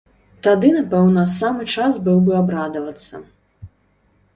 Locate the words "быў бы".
2.09-2.37